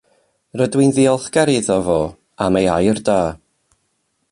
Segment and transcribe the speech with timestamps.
[0.61, 1.99] Rydw i yn ddiolchgar iddo fo
[2.47, 3.21] am ei air da.